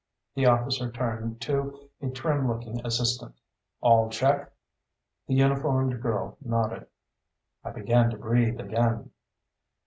The 0.33 0.47
officer 0.47 0.89
turned 0.91 1.41
to 1.41 1.79
a 2.01 2.09
trim 2.09 2.47
looking 2.47 2.83
assistant. 2.83 3.35
"All 3.81 4.09
check?" 4.09 4.51
The 5.27 5.35
uniformed 5.35 6.01
girl 6.01 6.37
nodded. 6.43 6.87
I 7.63 7.69
began 7.69 8.09
to 8.09 8.17
breathe 8.17 8.59
again. 8.59 9.11